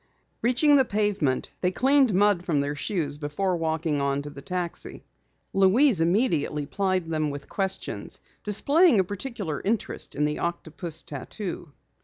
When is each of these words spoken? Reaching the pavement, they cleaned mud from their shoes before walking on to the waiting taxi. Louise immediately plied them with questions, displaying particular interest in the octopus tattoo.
Reaching 0.41 0.77
the 0.77 0.83
pavement, 0.83 1.51
they 1.59 1.69
cleaned 1.69 2.11
mud 2.11 2.43
from 2.43 2.59
their 2.59 2.73
shoes 2.73 3.19
before 3.19 3.55
walking 3.55 4.01
on 4.01 4.23
to 4.23 4.31
the 4.31 4.37
waiting 4.39 4.45
taxi. 4.45 5.03
Louise 5.53 6.01
immediately 6.01 6.65
plied 6.65 7.07
them 7.11 7.29
with 7.29 7.47
questions, 7.47 8.19
displaying 8.43 9.03
particular 9.03 9.61
interest 9.63 10.15
in 10.15 10.25
the 10.25 10.39
octopus 10.39 11.03
tattoo. 11.03 11.71